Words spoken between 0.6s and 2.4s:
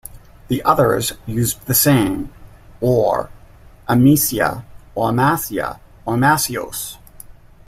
others used the same,